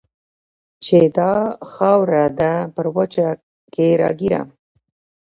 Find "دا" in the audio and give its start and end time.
1.17-1.33